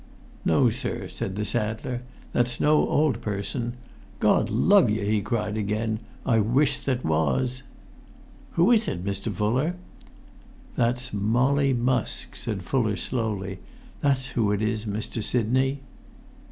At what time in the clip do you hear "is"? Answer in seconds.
8.71-8.87, 14.63-14.85